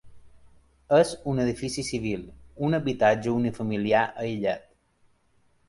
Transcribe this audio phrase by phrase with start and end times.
[0.99, 2.25] És un edifici civil,
[2.69, 4.69] un habitatge unifamiliar aïllat.